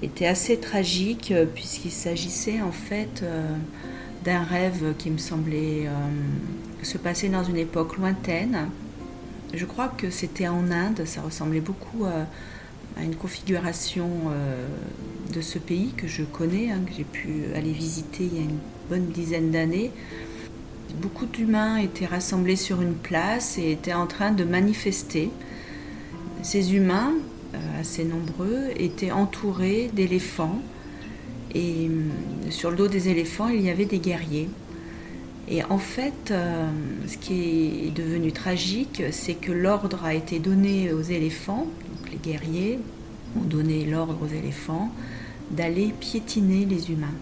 était 0.01 0.27
assez 0.27 0.57
tragique 0.57 1.33
puisqu'il 1.53 1.91
s'agissait 1.91 2.61
en 2.61 2.71
fait 2.71 3.23
d'un 4.25 4.43
rêve 4.43 4.93
qui 4.97 5.09
me 5.09 5.17
semblait 5.17 5.87
se 6.85 6.97
passait 6.97 7.29
dans 7.29 7.43
une 7.43 7.57
époque 7.57 7.97
lointaine. 7.97 8.69
Je 9.53 9.65
crois 9.65 9.87
que 9.87 10.09
c'était 10.09 10.47
en 10.47 10.71
Inde, 10.71 11.03
ça 11.05 11.21
ressemblait 11.21 11.59
beaucoup 11.59 12.05
à, 12.05 12.27
une 13.03 13.15
configuration 13.15 14.09
euh, 14.29 14.67
de 15.33 15.41
ce 15.41 15.59
pays 15.59 15.91
que 15.97 16.07
je 16.07 16.23
connais, 16.23 16.71
hein, 16.71 16.79
que 16.85 16.93
j'ai 16.95 17.03
pu 17.03 17.53
aller 17.53 17.73
visiter 17.73 18.23
il 18.23 18.35
y 18.35 18.37
a 18.37 18.43
une 18.43 18.59
bonne 18.89 19.07
dizaine 19.07 19.51
d'années. 19.51 19.91
Beaucoup 21.01 21.25
d'humains 21.25 21.77
étaient 21.77 22.05
rassemblés 22.05 22.55
sur 22.55 22.81
une 22.81 22.93
place 22.93 23.57
et 23.57 23.71
étaient 23.71 23.93
en 23.93 24.07
train 24.07 24.31
de 24.31 24.43
manifester. 24.43 25.29
Ces 26.41 26.73
humains, 26.73 27.13
euh, 27.53 27.81
assez 27.81 28.05
nombreux, 28.05 28.69
étaient 28.77 29.11
entourés 29.11 29.89
d'éléphants 29.93 30.61
et 31.53 31.87
euh, 31.89 32.51
sur 32.51 32.69
le 32.69 32.77
dos 32.77 32.87
des 32.87 33.09
éléphants, 33.09 33.47
il 33.47 33.61
y 33.61 33.69
avait 33.69 33.85
des 33.85 33.99
guerriers. 33.99 34.49
Et 35.47 35.63
en 35.63 35.77
fait, 35.77 36.31
euh, 36.31 36.67
ce 37.07 37.17
qui 37.17 37.87
est 37.87 37.95
devenu 37.95 38.31
tragique, 38.31 39.03
c'est 39.11 39.35
que 39.35 39.51
l'ordre 39.51 40.03
a 40.03 40.13
été 40.13 40.39
donné 40.39 40.91
aux 40.91 41.01
éléphants, 41.01 41.67
donc 41.89 42.11
les 42.11 42.17
guerriers 42.17 42.79
ont 43.37 43.43
donné 43.43 43.85
l'ordre 43.85 44.17
aux 44.23 44.33
éléphants 44.33 44.91
d'aller 45.51 45.93
piétiner 45.99 46.65
les 46.65 46.91
humains. 46.91 47.13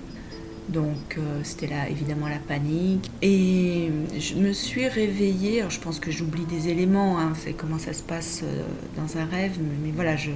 Donc 0.70 1.18
euh, 1.18 1.42
c'était 1.44 1.68
là 1.68 1.90
évidemment 1.90 2.28
la 2.28 2.40
panique. 2.40 3.12
Et 3.22 3.90
je 4.18 4.36
me 4.36 4.54
suis 4.54 4.88
réveillée, 4.88 5.60
alors 5.60 5.72
je 5.72 5.80
pense 5.80 6.00
que 6.00 6.12
j'oublie 6.12 6.46
des 6.46 6.70
éléments, 6.70 7.20
hein, 7.20 7.34
c'est 7.36 7.54
comment 7.54 7.80
ça 7.80 7.94
se 7.94 8.04
passe 8.04 8.42
euh, 8.44 8.64
dans 8.98 9.18
un 9.18 9.26
rêve, 9.26 9.58
mais, 9.84 9.92
voilà, 9.92 10.16
je 10.16 10.32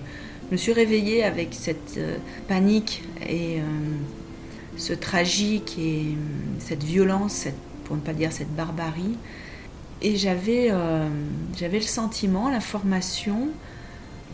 me 0.51 0.57
suis 0.57 0.73
réveillée 0.73 1.23
avec 1.23 1.49
cette 1.53 1.99
panique 2.47 3.03
et 3.27 3.57
ce 4.77 4.93
tragique 4.93 5.77
et 5.77 6.15
cette 6.59 6.83
violence, 6.83 7.47
pour 7.83 7.95
ne 7.97 8.01
pas 8.01 8.13
dire 8.13 8.31
cette 8.31 8.55
barbarie. 8.55 9.17
Et 10.01 10.15
euh, 10.27 11.09
j'avais 11.57 11.79
le 11.79 11.85
sentiment, 11.85 12.49
l'information, 12.49 13.49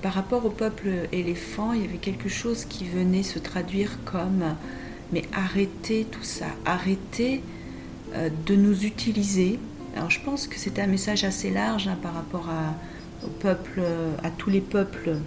par 0.01 0.13
rapport 0.13 0.45
au 0.45 0.49
peuple 0.49 1.07
éléphant, 1.13 1.71
il 1.71 1.81
y 1.81 1.85
avait 1.85 1.97
quelque 1.97 2.27
chose 2.27 2.65
qui 2.65 2.85
venait 2.85 3.23
se 3.23 3.39
traduire 3.39 3.99
comme 4.03 4.43
mais 5.11 5.23
arrêtez 5.33 6.05
tout 6.09 6.23
ça, 6.23 6.47
arrêtez 6.65 7.41
euh, 8.15 8.29
de 8.45 8.55
nous 8.55 8.85
utiliser. 8.85 9.59
Alors 9.95 10.09
je 10.09 10.19
pense 10.21 10.47
que 10.47 10.57
c'était 10.57 10.81
un 10.81 10.87
message 10.87 11.23
assez 11.23 11.51
large 11.51 11.87
hein, 11.87 11.97
par 12.01 12.13
rapport 12.13 12.49
à, 12.49 12.75
au 13.25 13.29
peuple, 13.29 13.81
à 14.23 14.29
tous 14.29 14.49
les 14.49 14.61
peuples. 14.61 15.17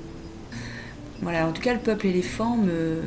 Voilà, 1.23 1.47
en 1.47 1.53
tout 1.53 1.63
cas 1.63 1.73
le 1.73 1.81
peuple 1.81 2.07
éléphant 2.07 2.57
me, 2.57 3.03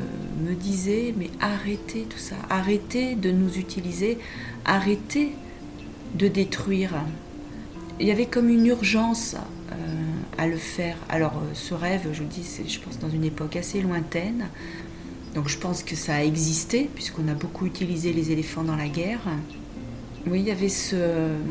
disait 0.54 1.14
mais 1.16 1.30
arrêtez 1.40 2.02
tout 2.02 2.18
ça, 2.18 2.34
arrêtez 2.50 3.14
de 3.14 3.30
nous 3.30 3.56
utiliser, 3.56 4.18
arrêter 4.64 5.32
de 6.14 6.26
détruire. 6.26 6.90
Il 8.00 8.06
y 8.06 8.10
avait 8.10 8.26
comme 8.26 8.48
une 8.48 8.66
urgence 8.66 9.36
euh, 9.70 9.74
à 10.38 10.48
le 10.48 10.56
faire. 10.56 10.96
Alors 11.08 11.36
euh, 11.36 11.54
ce 11.54 11.72
rêve, 11.72 12.08
je 12.12 12.22
vous 12.22 12.28
dis, 12.28 12.42
c'est 12.42 12.68
je 12.68 12.80
pense 12.80 12.98
dans 12.98 13.08
une 13.08 13.24
époque 13.24 13.54
assez 13.54 13.80
lointaine. 13.80 14.48
Donc 15.34 15.48
je 15.48 15.58
pense 15.58 15.82
que 15.82 15.94
ça 15.94 16.16
a 16.16 16.22
existé 16.22 16.90
puisqu'on 16.94 17.28
a 17.28 17.34
beaucoup 17.34 17.66
utilisé 17.66 18.12
les 18.12 18.32
éléphants 18.32 18.64
dans 18.64 18.76
la 18.76 18.88
guerre. 18.88 19.20
Oui, 20.26 20.40
il 20.40 20.46
y 20.46 20.50
avait 20.50 20.68
ce 20.68 20.96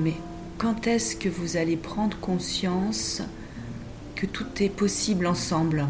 mais 0.04 0.14
quand 0.58 0.88
est-ce 0.88 1.16
que 1.16 1.30
vous 1.30 1.56
allez 1.56 1.78
prendre 1.78 2.18
conscience 2.20 3.22
que 4.16 4.26
tout 4.26 4.48
est 4.60 4.70
possible 4.70 5.26
ensemble? 5.26 5.88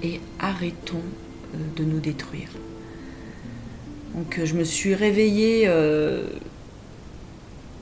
Et 0.00 0.20
arrêtons 0.38 1.02
euh, 1.54 1.58
de 1.76 1.82
nous 1.82 1.98
détruire. 1.98 2.50
Donc 4.14 4.40
je 4.44 4.54
me 4.54 4.62
suis 4.62 4.94
réveillée 4.94 5.64
euh, 5.66 6.28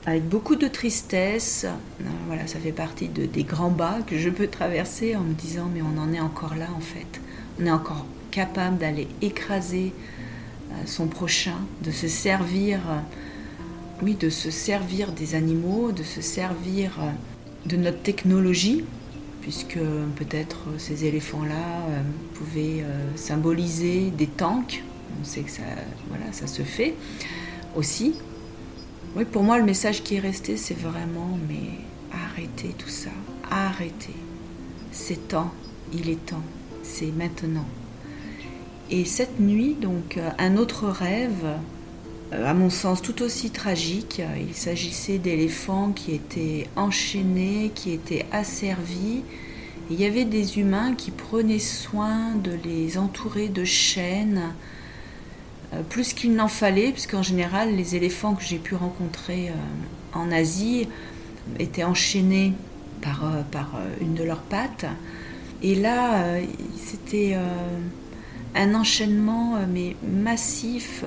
avec 0.07 0.27
beaucoup 0.27 0.55
de 0.55 0.67
tristesse. 0.67 1.65
Euh, 2.01 2.03
voilà, 2.25 2.47
ça 2.47 2.57
fait 2.57 2.71
partie 2.71 3.07
de, 3.07 3.27
des 3.27 3.43
grands 3.43 3.69
bas 3.69 3.99
que 4.07 4.17
je 4.17 4.31
peux 4.31 4.47
traverser 4.47 5.15
en 5.15 5.21
me 5.21 5.33
disant 5.33 5.69
mais 5.71 5.81
on 5.83 5.99
en 6.01 6.11
est 6.11 6.19
encore 6.19 6.55
là 6.55 6.67
en 6.75 6.79
fait. 6.79 7.21
On 7.61 7.65
est 7.67 7.71
encore 7.71 8.05
capable 8.37 8.77
d'aller 8.77 9.07
écraser 9.21 9.91
euh, 10.71 10.75
son 10.85 11.07
prochain, 11.07 11.57
de 11.83 11.91
se 11.91 12.07
servir, 12.07 12.79
oui, 14.01 14.13
de 14.15 14.29
se 14.29 14.51
servir 14.51 15.11
des 15.11 15.35
animaux, 15.35 15.91
de 15.91 16.03
se 16.03 16.21
servir 16.21 16.91
de 17.65 17.77
notre 17.77 18.01
technologie, 18.01 18.83
puisque 19.41 19.79
peut-être 20.15 20.59
ces 20.77 21.05
éléphants-là 21.05 21.65
pouvaient 22.35 22.83
symboliser 23.15 24.11
des 24.11 24.27
tanks 24.27 24.83
on 25.19 25.23
sait 25.23 25.41
que 25.41 25.51
ça, 25.51 25.63
ça 26.31 26.47
se 26.47 26.61
fait 26.61 26.95
aussi. 27.75 28.15
Oui, 29.15 29.25
pour 29.25 29.43
moi, 29.43 29.57
le 29.57 29.63
message 29.63 30.03
qui 30.03 30.15
est 30.15 30.19
resté, 30.19 30.57
c'est 30.57 30.77
vraiment, 30.77 31.37
mais 31.47 31.69
arrêtez 32.11 32.69
tout 32.77 32.89
ça, 32.89 33.09
arrêtez. 33.49 34.15
C'est 34.91 35.29
temps, 35.29 35.51
il 35.93 36.09
est 36.09 36.25
temps, 36.25 36.43
c'est 36.83 37.11
maintenant. 37.11 37.65
Et 38.89 39.05
cette 39.05 39.39
nuit, 39.39 39.75
donc, 39.79 40.19
un 40.37 40.55
autre 40.55 40.87
rêve, 40.87 41.45
à 42.31 42.53
mon 42.53 42.69
sens 42.69 43.01
tout 43.01 43.21
aussi 43.21 43.49
tragique. 43.49 44.21
Il 44.39 44.53
s'agissait 44.55 45.17
d'éléphants 45.17 45.91
qui 45.91 46.13
étaient 46.13 46.67
enchaînés, 46.75 47.71
qui 47.75 47.91
étaient 47.91 48.25
asservis. 48.31 49.23
il 49.89 49.99
y 49.99 50.05
avait 50.05 50.25
des 50.25 50.59
humains 50.59 50.93
qui 50.95 51.11
prenaient 51.11 51.59
soin 51.59 52.35
de 52.35 52.51
les 52.63 52.97
entourer 52.97 53.49
de 53.49 53.63
chaînes, 53.63 54.53
plus 55.89 56.13
qu'il 56.13 56.33
n'en 56.33 56.47
fallait, 56.47 56.91
puisqu'en 56.91 57.23
général, 57.23 57.75
les 57.75 57.95
éléphants 57.95 58.35
que 58.35 58.43
j'ai 58.43 58.57
pu 58.57 58.75
rencontrer 58.75 59.51
en 60.13 60.31
Asie 60.31 60.87
étaient 61.59 61.83
enchaînés 61.83 62.53
par, 63.01 63.79
une 64.01 64.13
de 64.13 64.23
leurs 64.23 64.41
pattes. 64.41 64.85
Et 65.63 65.75
là, 65.75 66.23
euh, 66.23 66.45
c'était 66.77 67.33
euh, 67.33 67.79
un 68.57 68.75
enchaînement 68.75 69.55
euh, 69.55 69.65
mais 69.71 69.95
massif. 70.03 71.03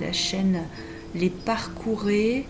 la 0.00 0.12
chaîne 0.12 0.62
les 1.14 1.30
parcourait. 1.30 2.44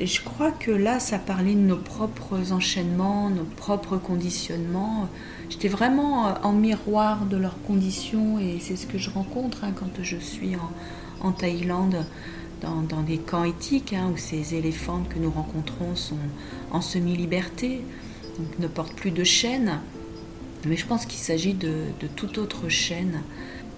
Et 0.00 0.06
je 0.06 0.22
crois 0.22 0.50
que 0.50 0.72
là, 0.72 0.98
ça 0.98 1.18
parlait 1.18 1.54
de 1.54 1.60
nos 1.60 1.76
propres 1.76 2.52
enchaînements, 2.52 3.30
nos 3.30 3.44
propres 3.44 3.96
conditionnements. 3.96 5.08
J'étais 5.48 5.68
vraiment 5.68 6.34
en 6.42 6.52
miroir 6.52 7.26
de 7.26 7.36
leurs 7.36 7.60
conditions 7.62 8.40
et 8.40 8.58
c'est 8.60 8.74
ce 8.74 8.86
que 8.86 8.98
je 8.98 9.10
rencontre 9.10 9.62
hein, 9.62 9.72
quand 9.74 10.02
je 10.02 10.16
suis 10.16 10.56
en, 11.20 11.30
Thaïlande, 11.30 12.04
dans, 12.60 13.02
des 13.02 13.18
camps 13.18 13.44
éthiques, 13.44 13.92
hein, 13.92 14.10
où 14.12 14.16
ces 14.16 14.56
éléphants 14.56 15.02
que 15.08 15.18
nous 15.18 15.30
rencontrons 15.30 15.94
sont 15.94 16.18
en 16.72 16.80
semi-liberté, 16.80 17.82
ne 18.58 18.66
portent 18.66 18.94
plus 18.94 19.12
de 19.12 19.22
chaînes. 19.22 19.78
Mais 20.66 20.76
je 20.76 20.86
pense 20.86 21.06
qu'il 21.06 21.20
s'agit 21.20 21.54
de, 21.54 21.84
toute 22.16 22.38
autre 22.38 22.68
chaîne. 22.68 23.20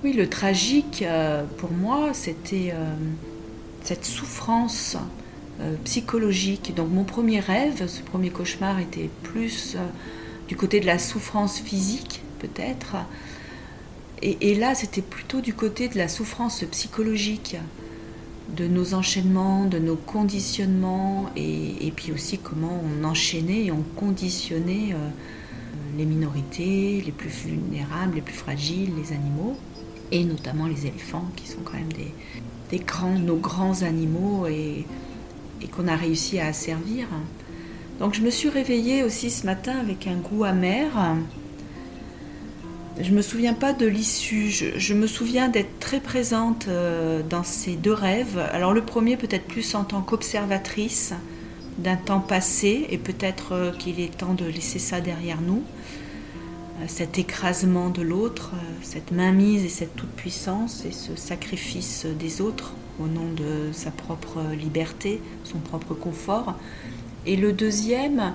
Oui, 0.04 0.12
le 0.12 0.28
tragique, 0.28 1.02
euh, 1.02 1.44
pour 1.56 1.72
moi, 1.72 2.10
c'était 2.12 2.70
euh, 2.74 2.94
cette 3.82 4.04
souffrance 4.04 4.96
euh, 5.60 5.74
psychologique. 5.84 6.74
Donc 6.74 6.90
mon 6.90 7.04
premier 7.04 7.40
rêve, 7.40 7.86
ce 7.88 8.02
premier 8.02 8.28
cauchemar 8.28 8.78
était 8.78 9.08
plus 9.22 9.76
du 10.48 10.56
côté 10.56 10.80
de 10.80 10.86
la 10.86 10.98
souffrance 10.98 11.60
physique, 11.60 12.20
peut-être. 12.40 12.96
Et, 14.22 14.54
là, 14.54 14.74
c'était 14.74 15.02
plutôt 15.02 15.42
du 15.42 15.52
côté 15.52 15.88
de 15.88 15.98
la 15.98 16.08
souffrance 16.08 16.64
psychologique, 16.70 17.56
de 18.56 18.66
nos 18.66 18.94
enchaînements, 18.94 19.66
de 19.66 19.78
nos 19.78 19.96
conditionnements, 19.96 21.26
et, 21.36 21.86
et 21.86 21.90
puis 21.90 22.12
aussi 22.12 22.38
comment 22.38 22.82
on 22.82 23.04
enchaînait 23.04 23.66
et 23.66 23.72
on 23.72 23.84
conditionnait 23.94 24.94
les 25.98 26.06
minorités, 26.06 27.02
les 27.04 27.12
plus 27.12 27.28
vulnérables, 27.28 28.14
les 28.14 28.22
plus 28.22 28.34
fragiles, 28.34 28.92
les 28.96 29.12
animaux, 29.12 29.58
et 30.12 30.25
notamment 30.25 30.66
les 30.66 30.86
éléphants, 30.86 31.26
qui 31.36 31.48
sont 31.48 31.60
quand 31.64 31.75
même 31.75 31.92
des, 32.70 32.78
grands, 32.78 33.18
nos 33.18 33.36
grands 33.36 33.82
animaux 33.82 34.46
et, 34.46 34.86
qu'on 35.72 35.88
a 35.88 35.96
réussi 35.96 36.38
à 36.38 36.46
asservir. 36.46 37.08
Donc 37.98 38.14
je 38.14 38.20
me 38.20 38.30
suis 38.30 38.48
réveillée 38.48 39.02
aussi 39.02 39.30
ce 39.30 39.46
matin 39.46 39.72
avec 39.80 40.06
un 40.06 40.16
goût 40.16 40.44
amer. 40.44 41.16
Je 42.98 43.10
ne 43.10 43.16
me 43.16 43.22
souviens 43.22 43.52
pas 43.52 43.72
de 43.72 43.84
l'issue, 43.84 44.48
je, 44.48 44.94
me 44.94 45.06
souviens 45.06 45.48
d'être 45.48 45.78
très 45.80 46.00
présente 46.00 46.66
euh, 46.68 47.22
dans 47.28 47.42
ces 47.42 47.75
deux 47.75 47.92
rêves. 47.92 48.38
Alors 48.52 48.72
le 48.72 48.82
premier 48.82 49.16
peut-être 49.18 49.44
plus 49.44 49.75
en 49.75 49.84
tant 49.84 50.00
qu'observatrice 50.00 51.12
d'un 51.78 51.96
temps 51.96 52.20
passé 52.20 52.86
et 52.88 52.96
peut-être 52.96 53.52
euh, 53.52 53.72
qu'il 53.72 54.00
est 54.00 54.16
temps 54.16 54.32
de 54.32 54.46
laisser 54.46 54.78
ça 54.78 55.00
derrière 55.00 55.42
nous. 55.42 55.62
Euh, 56.80 56.85
cet 56.88 57.18
écrasement 57.18 57.88
de 57.88 58.02
l'autre, 58.02 58.52
euh, 58.54 58.59
cette 58.83 59.11
mainmise 59.11 59.64
et 59.64 59.68
cette 59.68 59.97
toute-puissance 59.97 60.85
et 60.85 60.92
ce 60.92 61.16
sacrifice 61.16 62.06
des 62.06 62.40
autres 62.40 62.75
au 63.00 63.06
nom 63.06 63.30
de 63.33 63.73
sa 63.73 63.90
propre 63.90 64.40
liberté, 64.52 65.21
son 65.45 65.59
propre 65.59 65.95
confort. 65.95 66.54
Et 67.25 67.37
le 67.37 67.52
deuxième, 67.52 68.35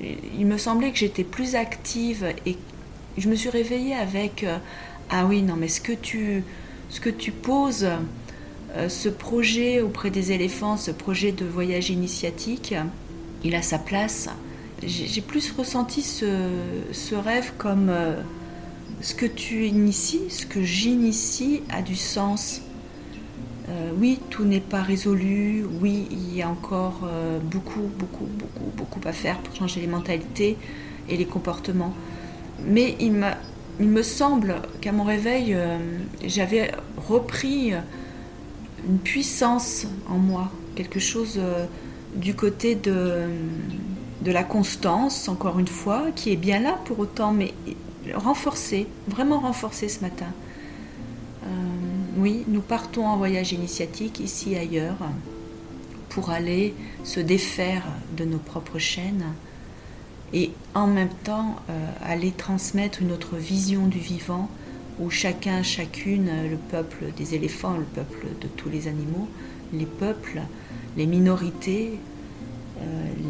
il 0.00 0.46
me 0.46 0.58
semblait 0.58 0.90
que 0.90 0.98
j'étais 0.98 1.24
plus 1.24 1.54
active 1.54 2.26
et 2.46 2.56
je 3.18 3.28
me 3.28 3.34
suis 3.34 3.50
réveillée 3.50 3.94
avec 3.94 4.44
euh, 4.44 4.58
ah 5.10 5.26
oui 5.26 5.42
non 5.42 5.54
mais 5.56 5.68
ce 5.68 5.80
que 5.80 5.92
tu 5.92 6.42
ce 6.88 7.00
que 7.00 7.10
tu 7.10 7.30
poses 7.30 7.88
ce 8.88 9.08
projet 9.10 9.80
auprès 9.80 10.10
des 10.10 10.32
éléphants, 10.32 10.76
ce 10.76 10.90
projet 10.90 11.32
de 11.32 11.44
voyage 11.44 11.90
initiatique, 11.90 12.74
il 13.44 13.54
a 13.54 13.62
sa 13.62 13.78
place 13.78 14.28
j'ai 14.86 15.20
plus 15.20 15.52
ressenti 15.52 16.02
ce, 16.02 17.14
rêve 17.14 17.52
comme 17.58 17.88
euh, 17.88 18.16
ce 19.00 19.14
que 19.14 19.26
tu 19.26 19.66
inities, 19.66 20.28
ce 20.28 20.46
que 20.46 20.62
j'initie 20.62 21.62
a 21.70 21.82
du 21.82 21.96
sens. 21.96 22.62
Euh, 23.68 23.90
oui, 23.96 24.18
tout 24.30 24.44
n'est 24.44 24.60
pas 24.60 24.82
résolu. 24.82 25.64
Oui, 25.80 26.08
il 26.10 26.36
y 26.36 26.42
a 26.42 26.48
encore 26.48 27.02
euh, 27.04 27.38
beaucoup, 27.38 27.88
beaucoup, 27.98 28.26
beaucoup, 28.26 28.70
beaucoup 28.76 29.00
à 29.06 29.12
faire 29.12 29.38
pour 29.38 29.54
changer 29.54 29.80
les 29.80 29.86
mentalités 29.86 30.56
et 31.08 31.16
les 31.16 31.26
comportements. 31.26 31.94
Mais 32.64 32.96
il, 32.98 33.24
il 33.80 33.88
me 33.88 34.02
semble 34.02 34.56
qu'à 34.80 34.92
mon 34.92 35.04
réveil, 35.04 35.56
j'avais 36.24 36.72
repris 36.96 37.72
une 38.88 38.98
puissance 38.98 39.86
en 40.08 40.18
moi, 40.18 40.52
quelque 40.76 41.00
chose 41.00 41.40
du 42.14 42.34
côté 42.34 42.74
de 42.76 43.26
de 44.22 44.30
la 44.30 44.44
constance, 44.44 45.28
encore 45.28 45.58
une 45.58 45.68
fois, 45.68 46.06
qui 46.14 46.30
est 46.32 46.36
bien 46.36 46.60
là 46.60 46.78
pour 46.84 46.98
autant, 47.00 47.32
mais 47.32 47.52
renforcée, 48.14 48.86
vraiment 49.08 49.40
renforcée 49.40 49.88
ce 49.88 50.00
matin. 50.00 50.32
Euh, 51.44 51.46
oui, 52.16 52.44
nous 52.46 52.60
partons 52.60 53.06
en 53.06 53.16
voyage 53.16 53.52
initiatique 53.52 54.20
ici 54.20 54.56
ailleurs 54.56 54.98
pour 56.08 56.30
aller 56.30 56.74
se 57.04 57.20
défaire 57.20 57.82
de 58.16 58.24
nos 58.24 58.38
propres 58.38 58.78
chaînes 58.78 59.24
et 60.32 60.52
en 60.74 60.86
même 60.86 61.12
temps 61.24 61.56
euh, 61.68 61.86
aller 62.04 62.30
transmettre 62.30 63.02
une 63.02 63.12
autre 63.12 63.36
vision 63.36 63.86
du 63.86 63.98
vivant 63.98 64.48
où 65.00 65.10
chacun, 65.10 65.62
chacune, 65.62 66.30
le 66.48 66.56
peuple 66.56 67.06
des 67.16 67.34
éléphants, 67.34 67.76
le 67.76 67.84
peuple 67.84 68.26
de 68.40 68.46
tous 68.46 68.68
les 68.68 68.88
animaux, 68.88 69.26
les 69.72 69.86
peuples, 69.86 70.42
les 70.96 71.06
minorités, 71.06 71.98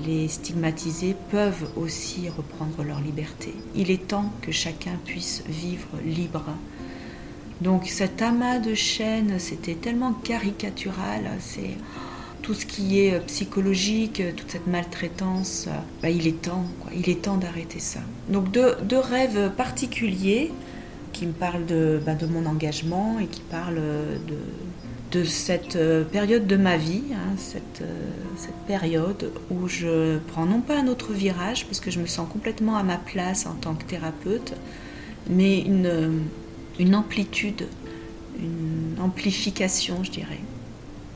les 0.06 0.28
stigmatisés 0.28 1.16
peuvent 1.30 1.68
aussi 1.76 2.28
reprendre 2.28 2.82
leur 2.84 3.00
liberté. 3.00 3.54
Il 3.74 3.90
est 3.90 4.08
temps 4.08 4.32
que 4.40 4.52
chacun 4.52 4.92
puisse 5.04 5.44
vivre 5.48 5.88
libre. 6.04 6.44
Donc 7.60 7.86
cet 7.86 8.22
amas 8.22 8.58
de 8.58 8.74
chaînes, 8.74 9.38
c'était 9.38 9.74
tellement 9.74 10.12
caricatural, 10.12 11.30
c'est 11.38 11.76
tout 12.42 12.54
ce 12.54 12.66
qui 12.66 12.98
est 12.98 13.20
psychologique, 13.26 14.20
toute 14.36 14.50
cette 14.50 14.66
maltraitance, 14.66 15.68
bah, 16.02 16.10
il 16.10 16.26
est 16.26 16.42
temps, 16.42 16.64
il 16.94 17.08
est 17.08 17.22
temps 17.22 17.36
d'arrêter 17.36 17.78
ça. 17.78 18.00
Donc 18.28 18.50
deux, 18.50 18.98
rêves 18.98 19.52
particuliers 19.56 20.50
qui 21.12 21.26
me 21.26 21.32
parlent 21.32 21.66
de, 21.66 22.00
bah, 22.04 22.14
de 22.14 22.26
mon 22.26 22.46
engagement 22.46 23.18
et 23.20 23.26
qui 23.26 23.42
parlent 23.42 23.76
de, 23.76 24.36
de 25.12 25.24
cette 25.24 25.76
euh, 25.76 26.04
période 26.04 26.46
de 26.46 26.56
ma 26.56 26.78
vie, 26.78 27.02
hein, 27.12 27.36
cette, 27.36 27.82
euh, 27.82 28.08
cette, 28.36 28.56
période 28.66 29.30
où 29.50 29.68
je 29.68 30.18
prends 30.28 30.46
non 30.46 30.60
pas 30.60 30.78
un 30.78 30.88
autre 30.88 31.12
virage, 31.12 31.66
parce 31.66 31.80
que 31.80 31.90
je 31.90 32.00
me 32.00 32.06
sens 32.06 32.26
complètement 32.32 32.76
à 32.76 32.82
ma 32.82 32.96
place 32.96 33.46
en 33.46 33.54
tant 33.54 33.74
que 33.74 33.84
thérapeute, 33.84 34.54
mais 35.28 35.60
une, 35.60 36.22
une 36.78 36.94
amplitude, 36.94 37.68
une 38.38 38.96
amplification, 39.00 40.02
je 40.02 40.10
dirais, 40.10 40.40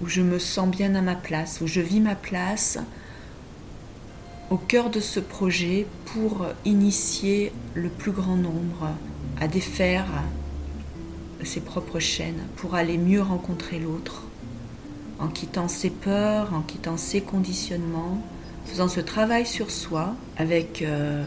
où 0.03 0.09
je 0.09 0.21
me 0.21 0.39
sens 0.39 0.69
bien 0.69 0.95
à 0.95 1.01
ma 1.01 1.15
place, 1.15 1.61
où 1.63 1.67
je 1.67 1.81
vis 1.81 2.01
ma 2.01 2.15
place 2.15 2.79
au 4.51 4.59
cœur 4.59 4.91
de 4.91 5.01
ce 5.01 5.21
projet 5.21 5.87
pour 6.05 6.47
initier 6.65 7.51
le 7.75 7.89
plus 7.89 8.13
grand 8.13 8.37
nombre 8.37 8.91
à 9.41 9.49
défaire 9.49 10.07
ses 11.45 11.61
propres 11.61 11.99
chaînes 11.99 12.47
pour 12.57 12.75
aller 12.75 12.99
mieux 12.99 13.23
rencontrer 13.23 13.79
l'autre, 13.79 14.25
en 15.19 15.29
quittant 15.29 15.69
ses 15.69 15.91
peurs, 15.91 16.53
en 16.55 16.63
quittant 16.63 16.97
ses 16.97 17.21
conditionnements, 17.21 18.23
faisant 18.67 18.89
ce 18.89 19.01
travail 19.01 19.47
sur 19.47 19.71
soi 19.71 20.15
avec 20.37 20.83
euh, 20.83 21.25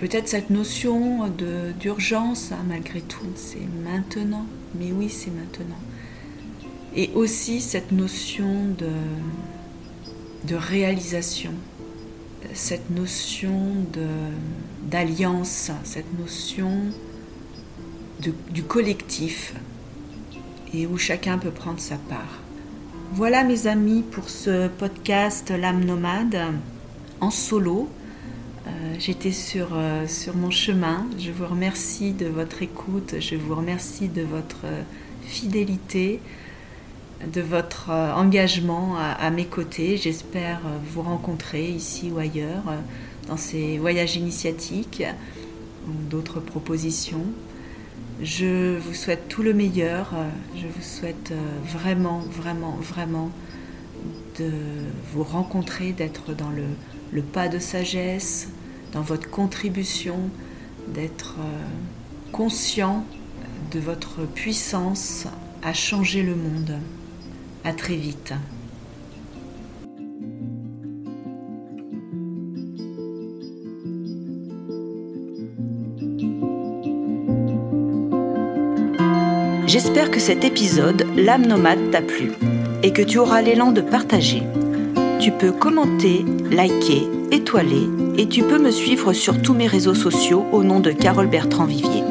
peut-être 0.00 0.28
cette 0.28 0.50
notion 0.50 1.28
d'urgence 1.80 2.52
hein, 2.52 2.64
malgré 2.68 3.00
tout, 3.00 3.26
c'est 3.36 3.66
maintenant, 3.84 4.46
mais 4.78 4.92
oui 4.92 5.08
c'est 5.08 5.30
maintenant. 5.30 5.78
Et 6.96 7.10
aussi 7.14 7.60
cette 7.60 7.92
notion 7.92 8.66
de, 8.78 8.90
de 10.48 10.54
réalisation, 10.54 11.52
cette 12.52 12.90
notion 12.90 13.72
d'alliance, 14.90 15.70
cette 15.82 16.18
notion 16.18 16.70
du 18.20 18.62
collectif 18.62 19.54
et 20.72 20.86
où 20.86 20.96
chacun 20.96 21.38
peut 21.38 21.50
prendre 21.50 21.80
sa 21.80 21.96
part. 21.96 22.40
Voilà 23.12 23.44
mes 23.44 23.66
amis 23.66 24.02
pour 24.02 24.28
ce 24.28 24.68
podcast 24.68 25.50
L'âme 25.50 25.84
nomade 25.84 26.36
en 27.20 27.30
solo. 27.30 27.88
J'étais 28.98 29.30
sur, 29.30 29.68
sur 30.08 30.34
mon 30.34 30.50
chemin. 30.50 31.06
Je 31.18 31.30
vous 31.30 31.46
remercie 31.46 32.12
de 32.12 32.26
votre 32.26 32.62
écoute. 32.62 33.16
Je 33.20 33.36
vous 33.36 33.54
remercie 33.54 34.08
de 34.08 34.22
votre 34.22 34.64
fidélité, 35.22 36.20
de 37.32 37.40
votre 37.40 37.90
engagement 37.90 38.96
à, 38.96 39.30
mes 39.30 39.44
côtés. 39.44 39.96
J'espère 39.96 40.60
vous 40.92 41.02
rencontrer 41.02 41.68
ici 41.68 42.10
ou 42.12 42.18
ailleurs 42.18 42.64
dans 43.28 43.36
ces 43.36 43.78
voyages 43.78 44.16
initiatiques 44.16 45.04
ou 45.86 45.92
d'autres 46.10 46.40
propositions. 46.40 47.26
Je 48.22 48.78
vous 48.78 48.94
souhaite 48.94 49.28
tout 49.28 49.42
le 49.42 49.52
meilleur. 49.52 50.12
Je 50.56 50.66
vous 50.66 50.82
souhaite 50.82 51.32
euh, 51.32 51.36
vraiment, 51.66 52.20
vraiment, 52.20 52.76
vraiment 52.80 53.30
de 54.38 54.50
vous 55.12 55.24
rencontrer, 55.24 55.92
d'être 55.92 56.32
dans 56.32 56.50
le, 56.50 57.22
pas 57.22 57.48
de 57.48 57.58
sagesse, 57.58 58.48
dans 58.92 59.02
votre 59.02 59.28
contribution, 59.30 60.30
d'être 60.88 61.36
euh, 61.40 62.32
conscient 62.32 63.04
de 63.72 63.80
votre 63.80 64.24
puissance 64.26 65.26
à 65.62 65.72
changer 65.72 66.22
le 66.22 66.36
monde. 66.36 66.78
À 67.64 67.72
très 67.72 67.96
vite. 67.96 68.32
J'espère 79.74 80.10
que 80.12 80.20
cet 80.20 80.44
épisode, 80.44 81.04
L'âme 81.16 81.46
nomade, 81.46 81.90
t'a 81.90 82.00
plu 82.00 82.30
et 82.84 82.92
que 82.92 83.02
tu 83.02 83.18
auras 83.18 83.42
l'élan 83.42 83.72
de 83.72 83.80
partager. 83.80 84.44
Tu 85.18 85.32
peux 85.32 85.50
commenter, 85.50 86.24
liker, 86.48 87.08
étoiler 87.32 87.88
et 88.16 88.28
tu 88.28 88.44
peux 88.44 88.60
me 88.60 88.70
suivre 88.70 89.12
sur 89.12 89.42
tous 89.42 89.52
mes 89.52 89.66
réseaux 89.66 89.96
sociaux 89.96 90.46
au 90.52 90.62
nom 90.62 90.78
de 90.78 90.92
Carole 90.92 91.26
Bertrand 91.26 91.64
Vivier. 91.64 92.04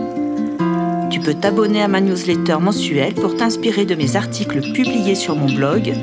Tu 1.10 1.22
peux 1.22 1.36
t'abonner 1.36 1.82
à 1.82 1.88
ma 1.88 2.02
newsletter 2.02 2.58
mensuelle 2.60 3.14
pour 3.14 3.38
t'inspirer 3.38 3.86
de 3.86 3.96
mes 3.96 4.18
articles 4.18 4.74
publiés 4.74 5.16
sur 5.16 5.38
mon 5.38 5.50
blog 5.50 5.94